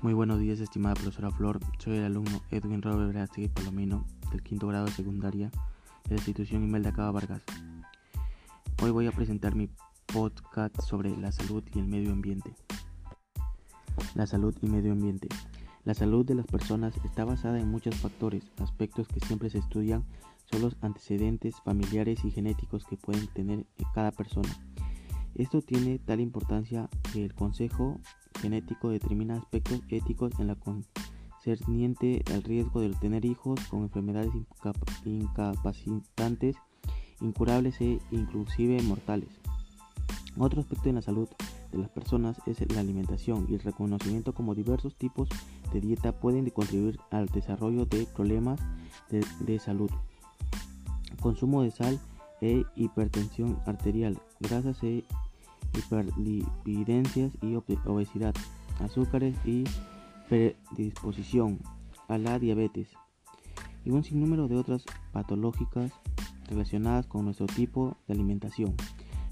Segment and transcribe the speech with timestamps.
[0.00, 1.58] Muy buenos días, estimada profesora Flor.
[1.78, 5.50] Soy el alumno Edwin Robert Verástegui Palomino del quinto grado de secundaria
[6.04, 7.42] de la institución Imelda Cava Vargas.
[8.80, 9.68] Hoy voy a presentar mi
[10.06, 12.54] podcast sobre la salud y el medio ambiente.
[14.14, 15.26] La salud y medio ambiente.
[15.82, 20.04] La salud de las personas está basada en muchos factores, aspectos que siempre se estudian
[20.44, 24.48] son los antecedentes familiares y genéticos que pueden tener cada persona.
[25.38, 28.00] Esto tiene tal importancia que el Consejo
[28.40, 34.32] Genético determina aspectos éticos en la concerniente al riesgo de tener hijos con enfermedades
[35.04, 36.56] incapacitantes,
[37.20, 39.28] incurables e inclusive mortales.
[40.36, 41.28] Otro aspecto en la salud
[41.70, 45.28] de las personas es la alimentación y el reconocimiento como diversos tipos
[45.72, 48.60] de dieta pueden contribuir al desarrollo de problemas
[49.08, 49.90] de, de salud.
[51.20, 52.00] Consumo de sal
[52.40, 55.04] e hipertensión arterial, grasas e
[55.78, 57.54] hiperlipidencias y
[57.86, 58.34] obesidad,
[58.80, 59.64] azúcares y
[60.28, 61.60] predisposición
[62.08, 62.88] a la diabetes
[63.84, 65.92] y un sinnúmero de otras patológicas
[66.48, 68.74] relacionadas con nuestro tipo de alimentación.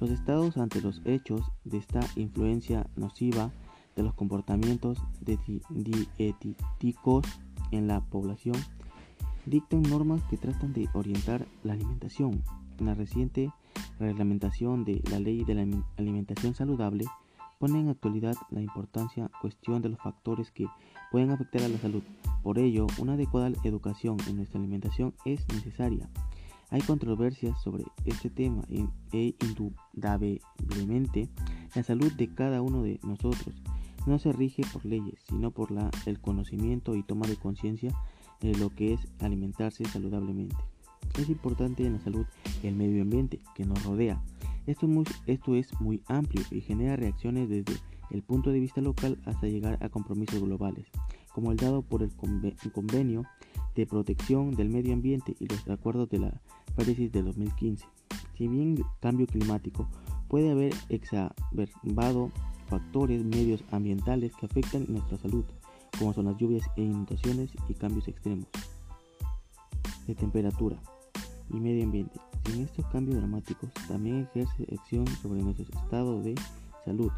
[0.00, 3.52] Los estados ante los hechos de esta influencia nociva
[3.96, 4.98] de los comportamientos
[5.70, 7.26] dietéticos
[7.70, 8.56] en la población
[9.46, 12.42] dictan normas que tratan de orientar la alimentación.
[12.78, 13.50] En la reciente
[14.06, 17.04] reglamentación de la ley de la alimentación saludable
[17.58, 20.66] pone en actualidad la importancia cuestión de los factores que
[21.10, 22.02] pueden afectar a la salud.
[22.42, 26.08] Por ello, una adecuada educación en nuestra alimentación es necesaria.
[26.70, 28.62] Hay controversias sobre este tema
[29.12, 31.28] e indudablemente
[31.74, 33.54] la salud de cada uno de nosotros
[34.06, 35.68] no se rige por leyes, sino por
[36.06, 37.92] el conocimiento y toma de conciencia
[38.40, 40.56] de lo que es alimentarse saludablemente.
[41.18, 42.26] Es importante en la salud
[42.62, 44.22] el medio ambiente que nos rodea.
[44.66, 47.74] Esto es, muy, esto es muy amplio y genera reacciones desde
[48.10, 50.86] el punto de vista local hasta llegar a compromisos globales,
[51.32, 52.10] como el dado por el
[52.72, 53.24] convenio
[53.74, 56.40] de protección del medio ambiente y los acuerdos de la
[56.76, 57.84] París de 2015.
[58.36, 59.88] Si bien el cambio climático
[60.28, 62.30] puede haber exacerbado
[62.68, 65.44] factores medios ambientales que afectan nuestra salud,
[65.98, 68.46] como son las lluvias e inundaciones y cambios extremos
[70.06, 70.80] de temperatura
[71.50, 72.20] y medio ambiente.
[72.46, 76.34] Sin estos cambios dramáticos, también ejerce acción sobre nuestro estado de
[76.84, 77.10] salud.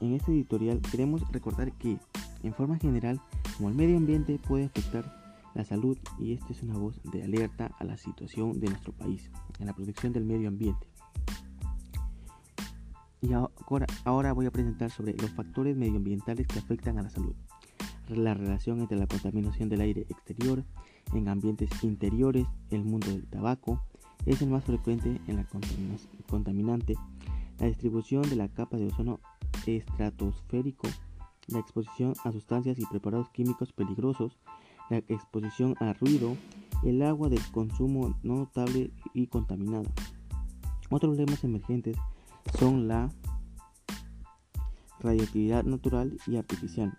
[0.00, 1.98] En este editorial queremos recordar que,
[2.42, 3.20] en forma general,
[3.56, 7.70] como el medio ambiente puede afectar la salud y esta es una voz de alerta
[7.78, 10.86] a la situación de nuestro país en la protección del medio ambiente.
[13.22, 17.34] Y ahora, ahora voy a presentar sobre los factores medioambientales que afectan a la salud.
[18.08, 20.64] La relación entre la contaminación del aire exterior,
[21.12, 23.82] en ambientes interiores, el mundo del tabaco
[24.26, 25.46] es el más frecuente en la
[26.28, 26.94] contaminante,
[27.58, 29.18] la distribución de la capa de ozono
[29.66, 30.88] estratosférico,
[31.48, 34.38] la exposición a sustancias y preparados químicos peligrosos,
[34.88, 36.36] la exposición a ruido,
[36.84, 39.90] el agua del consumo no notable y contaminada.
[40.90, 41.96] Otros problemas emergentes
[42.58, 43.10] son la
[45.00, 46.96] radioactividad natural y artificial.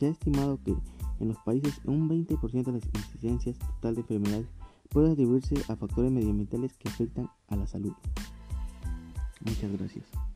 [0.00, 0.74] Se ha estimado que
[1.20, 4.46] en los países, un 20% de las incidencias total de enfermedades
[4.88, 7.92] puede atribuirse a factores medioambientales que afectan a la salud.
[9.44, 10.29] Muchas gracias.